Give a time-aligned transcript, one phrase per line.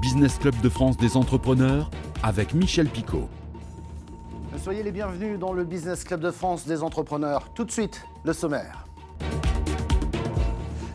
[0.00, 1.90] Business Club de France des entrepreneurs
[2.22, 3.28] avec Michel Picot.
[4.62, 7.48] Soyez les bienvenus dans le Business Club de France des entrepreneurs.
[7.54, 8.86] Tout de suite, le sommaire.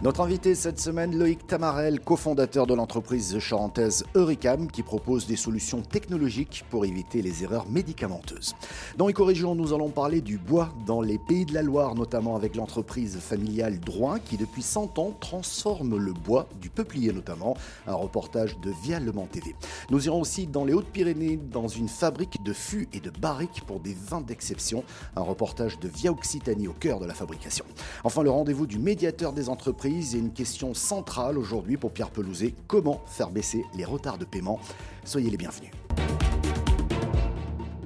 [0.04, 5.82] Notre invité cette semaine, Loïc Tamarel, cofondateur de l'entreprise charentaise Euricam, qui propose des solutions
[5.82, 8.54] technologiques pour éviter les erreurs médicamenteuses.
[8.98, 12.56] Dans Ecorégion, nous allons parler du bois dans les pays de la Loire, notamment avec
[12.56, 17.58] l'entreprise familiale Drouin, qui depuis 100 ans transforme le bois, du peuplier notamment,
[17.88, 19.56] un reportage de Via Le Mans TV.
[19.90, 23.80] Nous irons aussi dans les Hautes-Pyrénées, dans une fabrique de fûts et de barriques pour
[23.80, 24.84] des vins d'exception,
[25.16, 27.66] un reportage de Via Occitanie au cœur de la fabrication.
[28.04, 32.54] Enfin, le rendez-vous du médiateur des entreprises et une question centrale aujourd'hui pour Pierre Pelouzet,
[32.68, 34.60] comment faire baisser les retards de paiement?
[35.04, 35.72] Soyez les bienvenus.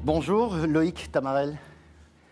[0.04, 1.58] Bonjour Loïc Tamarel.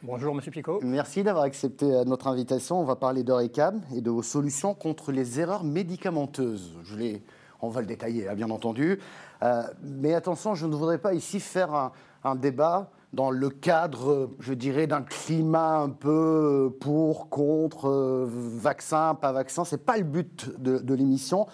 [0.03, 0.81] Bonjour Monsieur Picot.
[0.83, 2.81] Merci d'avoir accepté euh, notre invitation.
[2.81, 6.75] On va parler d'Orecam et de vos solutions contre les erreurs médicamenteuses.
[6.83, 7.17] Je
[7.61, 8.99] on va le détailler, hein, bien entendu.
[9.43, 11.91] Euh, mais attention, je ne voudrais pas ici faire un,
[12.25, 19.15] un débat dans le cadre, je dirais, d'un climat un peu pour, contre, euh, vaccin,
[19.15, 19.65] pas vaccin.
[19.65, 21.47] Ce n'est pas le but de, l'émission.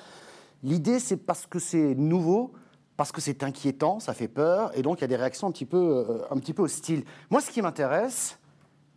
[0.64, 2.52] L'idée, c'est parce que c'est nouveau,
[2.98, 5.52] parce que c'est inquiétant, ça fait peur, et donc il y a des réactions un
[5.52, 7.04] petit peu, euh, un petit peu hostiles.
[7.30, 8.38] Moi, ce qui m'intéresse,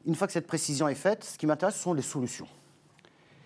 [0.04, 2.48] une fois que cette précision est faite, ce qui m'intéresse, ce sont les solutions.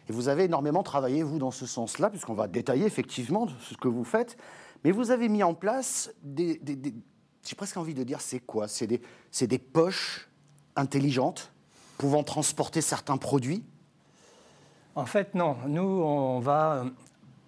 [0.08, 3.88] Et vous avez énormément travaillé, vous, dans ce sens-là, puisqu'on va détailler effectivement ce que
[3.88, 4.36] vous faites,
[4.84, 6.60] mais vous avez mis en place des
[7.44, 8.68] j'ai presque envie de dire, c'est quoi?
[8.68, 9.00] C'est des,
[9.40, 10.28] des poches
[10.76, 11.52] intelligentes
[11.98, 13.64] pouvant transporter certains produits?
[14.94, 15.56] En fait, non.
[15.66, 16.84] Nous, on, va,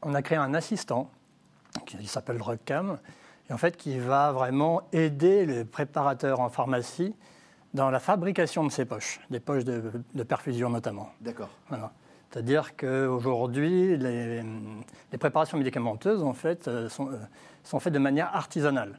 [0.03, 1.11] on a créé un assistant
[1.87, 2.98] qui s'appelle Drugcam,
[3.50, 7.15] et en fait, qui va vraiment aider les préparateurs en pharmacie
[7.75, 11.11] dans la fabrication de ces poches, des poches de, perfusion notamment.
[11.20, 11.50] D'accord.
[12.31, 14.42] C'est-à-dire qu'aujourd'hui, les,
[15.12, 17.19] les, préparations médicamenteuses en fait, euh, sont, euh,
[17.62, 18.98] sont faites de manière artisanale.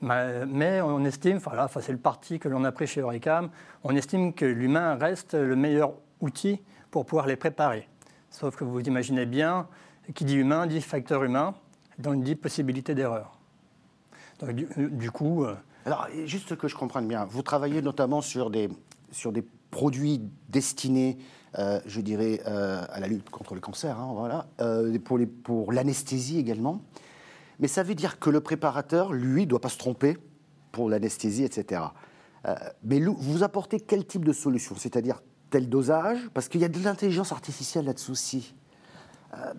[0.00, 3.50] Mais on estime, voilà, c'est le parti que l'on a pris chez Euricam,
[3.82, 6.60] on estime que l'humain reste le meilleur outil
[6.90, 7.88] pour pouvoir les préparer.
[8.30, 9.66] Sauf que vous imaginez bien,
[10.14, 11.54] qui dit humain dit facteur humain,
[11.98, 13.38] donc dit possibilité d'erreur.
[14.38, 15.44] Donc du, coup...
[15.44, 18.68] Euh, Alors, juste que je comprenne bien, vous travaillez notamment sur des,
[19.10, 21.18] sur des produits destinés,
[21.58, 24.46] euh, je dirais, euh, à la lutte contre le cancer, hein, voilà,
[25.02, 26.82] pour l'anesthésie également.
[27.60, 30.16] Mais ça veut dire que le préparateur, lui, ne doit pas se tromper
[30.72, 31.82] pour l'anesthésie, etc.
[32.46, 32.54] Euh,
[32.84, 34.76] mais vous apportez quel type de solution?
[34.76, 35.20] C'est-à-dire
[35.50, 36.18] tel dosage?
[36.34, 38.54] Parce qu'il y a de l'intelligence artificielle là-dessous aussi.
[39.34, 39.52] Euh,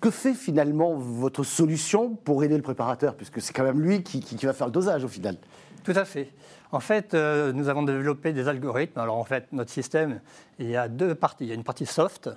[0.00, 3.14] que, fait finalement votre solution pour aider le préparateur?
[3.16, 5.36] Puisque c'est quand même lui qui, va faire le dosage au final.
[5.84, 6.32] Tout à fait.
[6.72, 8.98] En fait, euh, nous avons développé des algorithmes.
[8.98, 10.20] Alors en fait, notre système,
[10.58, 11.44] il y a deux parties.
[11.44, 12.30] Il y a une partie soft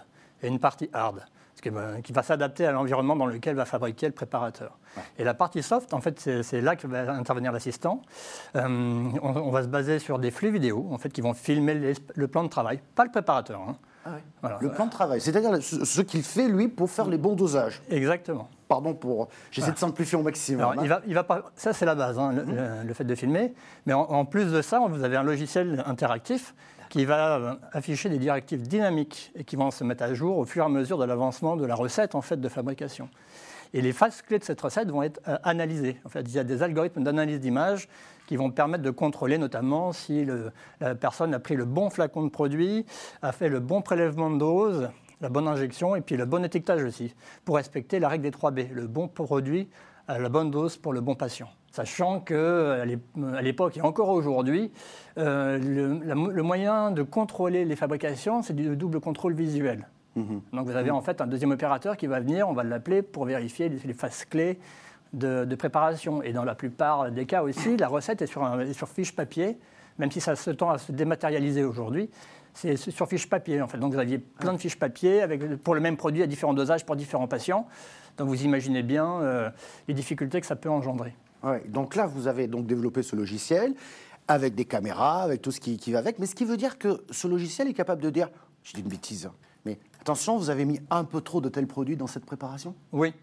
[0.44, 1.22] et une partie hard
[1.62, 4.78] qui va s'adapter à l'environnement dans lequel va fabriquer le préparateur.
[5.18, 8.02] Et la partie soft, en fait, c'est là que va intervenir l'assistant.
[8.56, 8.68] Euh,
[9.22, 12.44] on, va se baser sur des flux vidéo, en fait, qui vont filmer le plan
[12.44, 13.62] de travail, pas le préparateur.
[13.62, 13.76] Hein.
[14.06, 17.84] Ah le plan de travail, c'est-à-dire ce, qu'il fait, lui, pour faire les bons dosages.
[17.90, 18.50] Exactement.
[18.68, 19.28] Pardon pour...
[19.52, 20.62] J'essaie de simplifier au maximum.
[20.62, 20.80] Alors, hein.
[20.82, 22.88] il va, il va pas, ça, c'est la base, hein, mhm.
[22.88, 23.54] le, fait de filmer.
[23.86, 26.56] Mais en, en, plus de ça, vous avez un logiciel interactif
[26.92, 30.64] qui va afficher des directives dynamiques et qui vont se mettre à jour au fur
[30.64, 33.10] et à mesure de l'avancement de la recette en fait, de fabrication.
[33.74, 36.02] Et les phases clés de cette recette vont être euh, analysées.
[36.04, 37.88] En fait, il y a des algorithmes d'analyse d'image
[38.28, 40.28] qui vont permettre de contrôler notamment si
[40.80, 42.86] la personne a pris le bon flacon de produit,
[43.22, 44.90] a fait le bon prélèvement de dose,
[45.22, 47.16] la bonne injection et puis le bon étiquetage aussi,
[47.46, 49.70] pour respecter la règle des 3B, le bon produit
[50.08, 52.86] la bonne dose pour le bon patient sachant qu'à
[53.42, 54.72] l'époque et encore aujourd'hui,
[55.18, 59.88] euh, le, moyen de contrôler les fabrications, c'est du double contrôle visuel.
[60.16, 60.42] Mhm.
[60.52, 63.26] Donc vous avez en fait un deuxième opérateur qui va venir, on va l'appeler pour
[63.26, 64.60] vérifier les, phases clés
[65.14, 66.22] de, préparation.
[66.22, 69.58] Et dans la plupart des cas aussi, la recette est sur, un, sur fiche papier,
[69.98, 72.10] même si ça se tend à se dématérialiser aujourd'hui.
[72.54, 73.78] C'est sur fiche papier en fait.
[73.78, 76.86] Donc vous aviez plein de fiches papier avec, pour le même produit à différents dosages
[76.86, 77.66] pour différents patients.
[78.18, 79.50] Donc vous imaginez bien euh,
[79.88, 81.14] les difficultés que ça peut engendrer.
[81.68, 83.74] Donc là, vous avez donc développé ce logiciel
[84.28, 86.20] avec des caméras, avec tout ce qui, va avec.
[86.20, 88.30] Mais ce qui veut dire que ce logiciel est capable de dire,
[88.64, 89.30] je dis une bêtise,
[89.66, 92.76] mais attention, vous avez mis un peu trop de tel produit dans cette préparation?
[92.92, 93.14] Oui,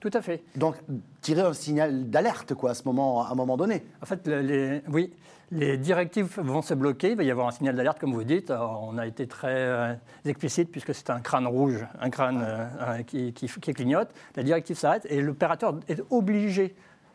[0.00, 0.42] tout à fait.
[0.56, 0.76] Donc,
[1.20, 3.84] tirer un signal d'alerte, quoi, à, ce moment, à un moment donné.
[4.02, 5.12] En fait, les, oui,
[5.50, 7.10] les directives vont se bloquer.
[7.10, 8.50] Il va y avoir un signal d'alerte, comme vous dites.
[8.50, 9.94] on a été très euh,
[10.24, 14.08] explicite, puisque c'est un crâne rouge, un crâne euh, qui, qui, clignote.
[14.36, 16.74] La directive s'arrête et l'opérateur est obligé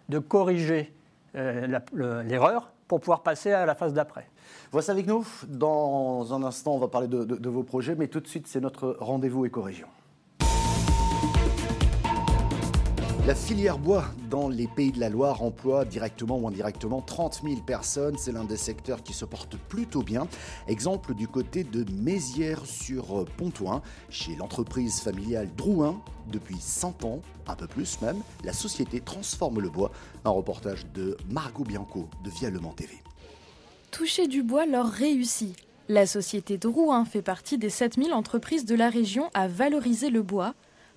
[0.10, 0.94] de corriger
[1.36, 1.80] euh,
[2.24, 4.30] l'erreur pour pouvoir passer à la phase d'après.
[4.72, 5.25] Voici avec nous.
[5.48, 8.98] Dans un instant, on va parler de, vos projets, mais tout de suite, c'est notre
[9.00, 9.88] rendez-vous éco-région.
[13.25, 17.62] La filière bois dans les pays de la Loire emploie directement ou indirectement 30 000
[17.62, 18.16] personnes.
[18.19, 20.27] C'est l'un des secteurs qui se porte plutôt bien.
[20.68, 23.81] Exemple du côté de Mézières sur Pontoin,
[24.12, 26.00] chez l'entreprise familiale Drouin.
[26.31, 29.89] Depuis 100 ans, un peu plus même, la société transforme le bois.
[30.24, 32.94] Un reportage de Margot Bianco de Via Le Mans TV.
[33.89, 35.56] Toucher du bois leur réussit.
[35.89, 40.54] La société Drouin fait partie des 7000 entreprises de la région à valoriser le bois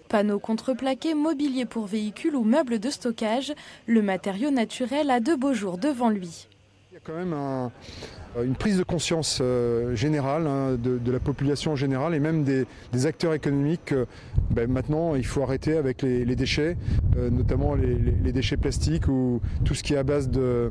[0.08, 3.52] Panneaux contreplaqués, mobilier pour véhicules ou meubles de stockage,
[3.86, 6.48] le matériau naturel a de beaux jours devant lui.
[6.90, 7.70] Il y a quand même
[8.44, 12.66] une prise de conscience euh, générale hein, de, la population en général et même des,
[13.06, 13.94] acteurs économiques.
[14.50, 16.76] Ben, maintenant, il faut arrêter avec les, déchets,
[17.16, 20.70] euh, notamment les, déchets plastiques ou tout ce qui est à base de,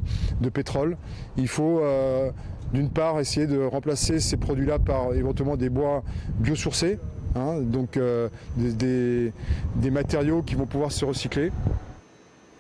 [0.54, 0.98] pétrole.
[1.38, 2.32] Il faut euh,
[2.74, 6.04] d'une part essayer de remplacer ces produits-là par éventuellement des bois
[6.40, 7.00] biosourcés
[7.38, 9.32] Hein, donc euh, des,
[9.92, 11.52] matériaux qui vont pouvoir se recycler.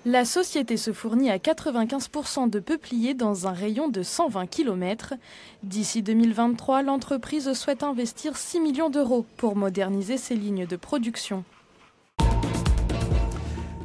[0.06, 5.16] La société se fournit à 95% de peupliers dans un rayon de 120 km.
[5.64, 11.44] D'ici 2023, l'entreprise souhaite investir 6 millions d'euros pour moderniser ses lignes de production.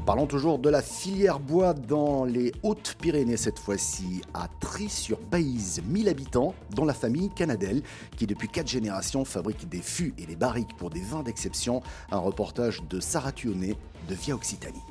[0.04, 6.54] Parlons toujours de la filière bois dans les Hautes-Pyrénées cette fois-ci, à Tri-sur-Baïse, 1000 habitants,
[6.70, 7.82] dont la famille Canadel,
[8.16, 11.82] qui depuis 4 générations fabrique des fûts et des barriques pour des vins d'exception.
[12.10, 14.82] Un reportage de Sarah de Via Occitanie.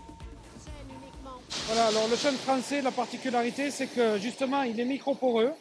[1.67, 5.51] Voilà, alors le chêne français, la particularité, c'est que justement, il est micro-poreux.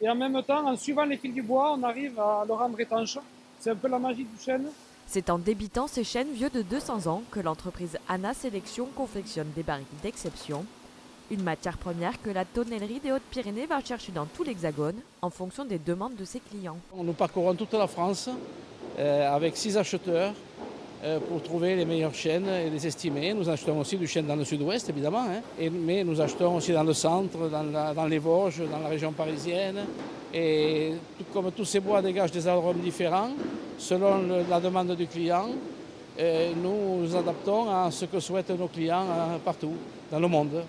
[0.00, 2.78] Et en même temps, en suivant les fils du bois, on arrive à le rendre
[2.78, 3.18] étanche.
[3.58, 4.68] C'est un peu la magie du chêne.
[5.12, 9.64] C'est en débitant ces chênes vieux de 200 ans que l'entreprise Anna Sélection confectionne des
[9.64, 10.64] barriques d'exception,
[11.32, 15.64] une matière première que la tonnellerie des Hautes-Pyrénées va chercher dans tout l'Hexagone en fonction
[15.64, 16.76] des demandes de ses clients.
[16.94, 18.30] Nous parcourons toute la France
[19.00, 20.32] euh, avec six acheteurs
[21.02, 23.34] euh, pour trouver les meilleurs chênes et les estimer.
[23.34, 25.70] Nous achetons aussi du chêne dans le sud-ouest, évidemment, hein.
[25.72, 29.80] mais nous achetons aussi dans le centre, dans, dans les Vosges, dans la région parisienne.
[30.32, 30.92] Et
[31.32, 33.30] comme tous ces bois dégagent des arômes différents,
[33.80, 35.48] selon la demande du client,
[36.18, 39.72] nous nous adaptons à ce que souhaitent nos clients euh, partout
[40.10, 40.64] dans le monde.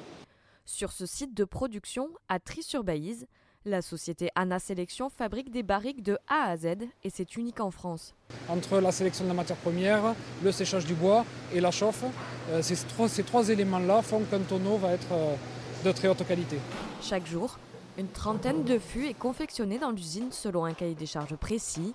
[0.65, 3.27] Sur ce site de production à Tri-sur-Baïse,
[3.65, 6.65] la société Anna Sélection fabrique des barriques de A à Z
[7.03, 8.15] et c'est unique en France.
[8.49, 12.05] Entre la sélection de la matière première, le séchage du bois et la chauffe,
[12.49, 15.35] euh, ces trois, ces trois éléments-là font qu'un tonneau va être euh,
[15.83, 16.57] de très haute qualité.
[17.01, 17.59] Chaque jour,
[17.97, 21.93] une trentaine de fûts est confectionnée dans l'usine selon un cahier des charges précis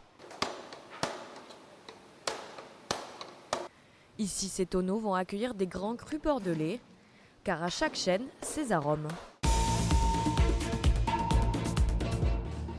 [4.19, 6.81] Ici, ces tonneaux vont accueillir des grands crus bordelais,
[7.45, 9.09] car à chaque chaîne, ses arômes.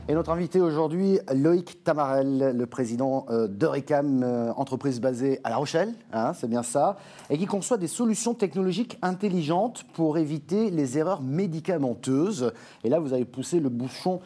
[0.08, 5.58] Et notre invité aujourd'hui, Loïc Tamarel, le président euh, d'Eurecam, euh, entreprise basée à La
[5.58, 6.96] Rochelle, hein, c'est bien ça,
[7.30, 12.52] et qui conçoit des solutions technologiques intelligentes pour éviter les erreurs médicamenteuses.
[12.82, 14.20] Et là, vous avez poussé le bouchon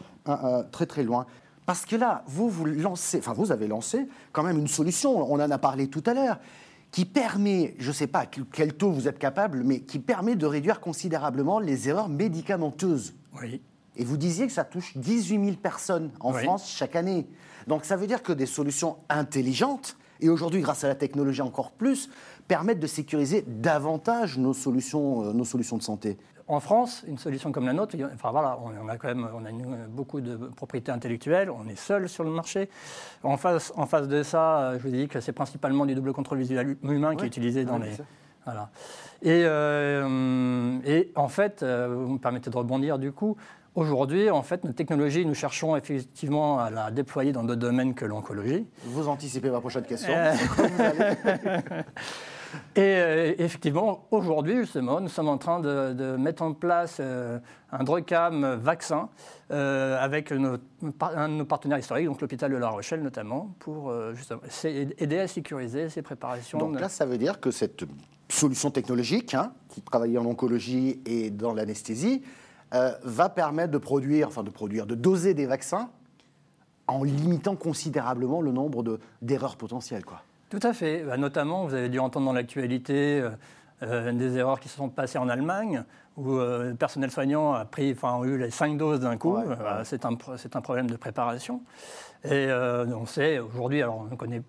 [0.71, 1.27] très très loin.
[1.67, 5.31] Parce que là, vous, vous lancez, enfin, vous avez lancé quand même une solution.
[5.31, 6.39] On en a parlé tout à l'heure
[6.93, 10.47] qui permet, je ne sais pas quel taux vous êtes capable, mais qui permet de
[10.47, 13.15] réduire considérablement les erreurs médicamenteuses.
[13.41, 13.63] Oui.
[13.97, 17.27] Et vous disiez que ça touche 18 000 personnes en France chaque année.
[17.67, 21.73] Donc ça veut dire que des solutions intelligentes, et aujourd'hui grâce à la technologie encore
[21.73, 22.11] plus,
[22.47, 26.19] permettent de sécuriser davantage nos solutions, euh, nos solutions de santé
[26.53, 29.51] en France, une solution comme la nôtre, enfin voilà, on, a quand même on a
[29.89, 32.69] beaucoup de propriétés intellectuelles, on est seul sur le marché.
[33.23, 36.39] En face, en face de ça, je vous dis que c'est principalement du double contrôle
[36.39, 37.91] visuel humain qui est utilisé dans les.
[38.45, 38.71] Voilà.
[39.23, 43.37] Et, euh, et, en fait, euh, vous me permettez de rebondir du coup.
[43.75, 48.05] Aujourd'hui, en fait, notre technologie, nous cherchons effectivement à la déployer dans d'autres domaines que
[48.05, 48.67] l'oncologie.
[48.85, 50.13] Vous anticipez ma prochaine question.
[52.77, 57.39] Et euh, effectivement, aujourd'hui, justement, nous sommes en train de, mettre en place euh,
[57.71, 59.09] un DROCAM vaccin
[59.51, 64.41] euh, avec un de nos partenaires historiques, donc l'hôpital de La Rochelle notamment, pour justement
[64.65, 66.59] aider à sécuriser ces préparations.
[66.59, 67.85] Donc là, ça veut dire que cette
[68.29, 72.23] solution technologique, hein, qui travaille en oncologie et dans l'anesthésie,
[73.05, 75.91] va permettre de produire, enfin de produire, de doser des vaccins
[76.87, 80.23] en limitant considérablement le nombre d'erreurs potentielles, quoi.
[80.53, 81.03] Tout à fait.
[81.05, 83.31] Bah, notamment, vous avez dû entendre dans l'actualité euh,
[83.83, 85.83] euh, des erreurs qui se sont passées en Allemagne,
[86.19, 89.39] où euh, le personnel soignant a, pris, enfin, eu les cinq doses d'un coup.
[89.85, 91.63] C'est un, un, problème de préparation.
[92.25, 94.43] Et on sait aujourd'hui, alors on ne connaît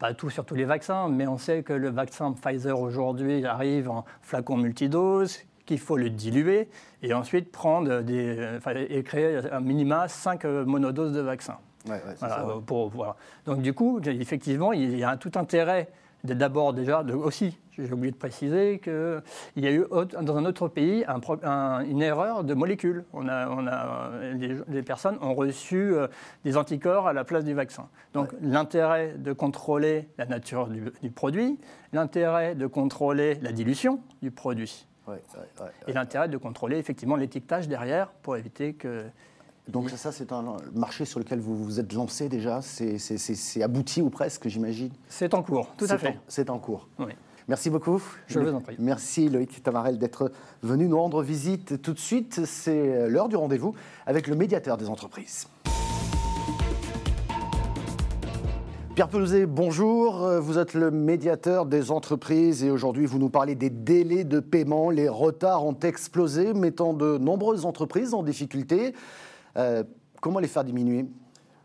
[0.00, 3.88] pas tout sur tous les vaccins, mais on sait que le vaccin Pfizer aujourd'hui arrive
[3.88, 6.68] en flacon multidose, qu'il faut le diluer
[7.04, 8.58] et ensuite prendre des,
[8.90, 11.58] et créer un minima 5 monodoses de vaccin.
[12.66, 13.16] Pour, voilà.
[13.46, 15.88] Donc du coup, effectivement, il y a un tout intérêt
[16.24, 19.22] d'abord déjà de, aussi j'ai oublié de préciser qu'il
[19.56, 19.84] y a eu
[20.20, 23.04] dans un autre pays une erreur de molécule.
[23.12, 24.10] On a, on a,
[24.68, 26.08] les, personnes ont reçu euh,
[26.44, 27.88] des anticorps à la place du vaccin.
[28.14, 31.58] Donc l'intérêt de contrôler la nature du, produit,
[31.92, 34.86] l'intérêt de contrôler la dilution du produit.
[35.86, 39.04] et l'intérêt de contrôler effectivement l'étiquetage derrière pour éviter que
[39.68, 44.08] donc ça, c'est un marché sur lequel vous vous êtes lancé déjà C'est abouti ou
[44.08, 46.18] presque, j'imagine C'est en cours, tout à fait.
[46.26, 46.88] C'est en cours.
[46.98, 47.12] Oui.
[47.48, 48.02] Merci beaucoup.
[48.26, 48.76] Je vous en prie.
[48.78, 50.32] Merci Loïc Tamarel d'être
[50.62, 52.44] venu nous rendre visite tout de suite.
[52.44, 53.74] C'est l'heure du rendez-vous
[54.06, 55.46] avec le médiateur des entreprises.
[58.94, 60.28] Pierre Pelouzet, bonjour.
[60.40, 64.90] Vous êtes le médiateur des entreprises et aujourd'hui vous nous parlez des délais de paiement.
[64.90, 68.94] Les retards ont explosé, mettant de nombreuses entreprises en difficulté.
[69.58, 69.82] Euh,
[70.20, 71.06] comment les faire diminuer?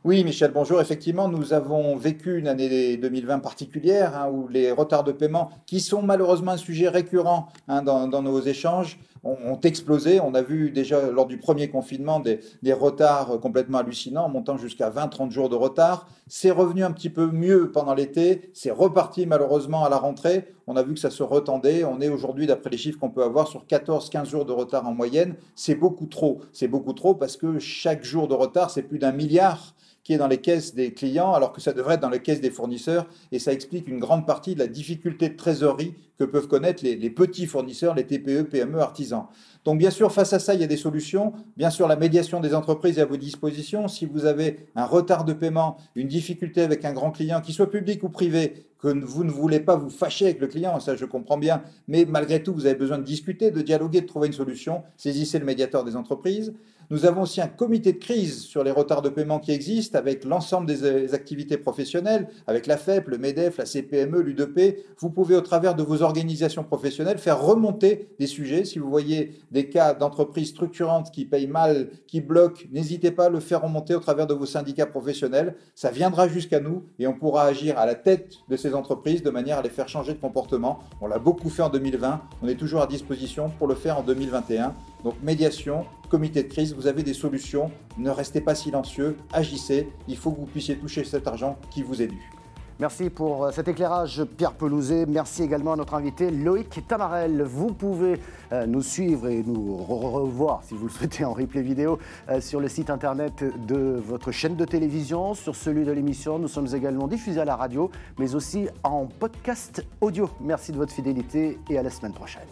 [0.04, 0.82] Oui, Michel, bonjour.
[0.82, 5.80] Effectivement, nous avons vécu une année 2020 particulière hein, où les retards de paiement, qui
[5.80, 10.20] sont malheureusement un sujet récurrent hein, dans, nos échanges, ont, explosé.
[10.20, 12.40] On a vu déjà lors du premier confinement des,
[12.74, 16.08] retards complètement hallucinants, montant jusqu'à 20-30 jours de retard.
[16.28, 18.50] C'est revenu un petit peu mieux pendant l'été.
[18.54, 20.54] C'est reparti malheureusement à la rentrée.
[20.68, 21.84] On a vu que ça se retendait.
[21.84, 24.94] On est aujourd'hui, d'après les chiffres qu'on peut avoir, sur 14-15 jours de retard en
[24.94, 25.36] moyenne.
[25.56, 26.42] C'est beaucoup trop.
[26.52, 29.74] C'est beaucoup trop parce que chaque jour de retard, c'est plus d'un milliard
[30.04, 32.42] qui est dans les caisses des clients, alors que ça devrait être dans les caisses
[32.42, 33.08] des fournisseurs.
[33.32, 37.10] Et ça explique une grande partie de la difficulté de trésorerie que peuvent connaître les,
[37.10, 39.26] petits fournisseurs, les TPE, PME, artisans.
[39.64, 41.34] Donc bien sûr, face à ça, il y a des solutions.
[41.56, 43.88] Bien sûr, la médiation des entreprises est à vos dispositions.
[43.88, 47.70] Si vous avez un retard de paiement, une difficulté avec un grand client, qu'il soit
[47.70, 51.06] public ou privé, que vous ne voulez pas vous fâcher avec le client, ça je
[51.06, 54.34] comprends bien, mais malgré tout, vous avez besoin de discuter, de dialoguer, de trouver une
[54.34, 54.84] solution.
[54.98, 56.54] Saisissez le médiateur des entreprises.
[56.90, 60.26] Nous avons aussi un comité de crise sur les retards de paiement qui existent avec
[60.26, 64.84] l'ensemble des activités professionnelles, avec la FEP, le MEDEF, la CPME, l'UDP.
[65.00, 68.66] Vous pouvez, au travers de vos organisations professionnelles, faire remonter des sujets.
[68.66, 73.30] Si vous voyez des cas d'entreprises structurantes qui payent mal, qui bloquent, n'hésitez pas à
[73.30, 75.56] le faire remonter au travers de vos syndicats professionnels.
[75.76, 79.30] Ça viendra jusqu'à nous et on pourra agir à la tête de ces entreprises de
[79.30, 80.80] manière à les faire changer de comportement.
[81.02, 82.22] On l'a beaucoup fait en 2020.
[82.42, 84.74] On est toujours à disposition pour le faire en 2021.
[85.04, 87.72] Donc médiation, comité de crise, vous avez des solutions.
[87.98, 89.90] Ne restez pas silencieux, agissez.
[90.08, 92.32] Il faut que vous puissiez toucher cet argent qui vous est dû.
[92.80, 95.06] Merci pour euh, cet éclairage, Pierre Pelouzet.
[95.06, 97.44] Merci également à notre invité, Loïc Tamarel.
[97.44, 98.20] Vous pouvez
[98.52, 102.00] euh, nous suivre et nous revoir, si vous le souhaitez, en replay vidéo
[102.30, 106.40] euh, sur le site internet de votre chaîne de télévision, sur celui de l'émission.
[106.40, 110.30] Nous sommes également diffusés à la radio, mais aussi en podcast audio.
[110.42, 112.48] Merci de votre fidélité et à la semaine prochaine.